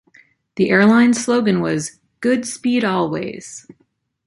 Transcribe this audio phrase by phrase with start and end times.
[0.55, 3.67] The airline's slogan was "Good Speed Always".